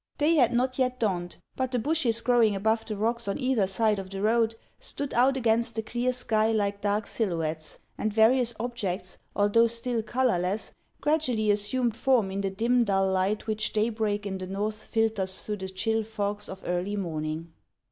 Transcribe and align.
Day 0.17 0.33
had 0.37 0.51
not 0.51 0.79
yet 0.79 0.99
dawned; 0.99 1.37
but 1.55 1.69
the 1.69 1.77
bushes 1.77 2.21
growing 2.21 2.55
above 2.55 2.85
the 2.85 2.97
rocks 2.97 3.27
on 3.27 3.37
either 3.37 3.67
side 3.67 3.99
of 3.99 4.09
the 4.09 4.19
road 4.23 4.55
stood 4.79 5.13
out 5.13 5.37
against 5.37 5.75
the 5.75 5.83
clear 5.83 6.11
sky 6.11 6.51
like 6.51 6.81
dark 6.81 7.05
silhouettes, 7.05 7.77
and 7.99 8.11
various 8.11 8.55
objects, 8.59 9.19
although 9.35 9.67
still 9.67 10.01
colorless, 10.01 10.71
gradually 11.01 11.51
assumed 11.51 11.95
form 11.95 12.31
in 12.31 12.41
the 12.41 12.49
dim, 12.49 12.83
dull 12.83 13.11
light 13.11 13.45
which 13.45 13.73
daybreak 13.73 14.25
in 14.25 14.39
the 14.39 14.47
North 14.47 14.81
filters 14.85 15.43
through 15.43 15.57
the 15.57 15.69
chill 15.69 16.01
fogs 16.03 16.49
of 16.49 16.63
earlv 16.63 16.97
morning. 16.97 17.53